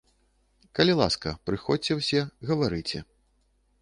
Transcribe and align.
Калі 0.79 0.95
ласка, 1.01 1.33
прыходзьце 1.49 1.99
ўсе, 2.03 2.19
гаварыце. 2.51 2.97